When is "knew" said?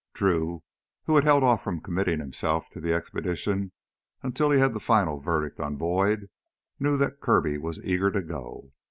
6.79-6.97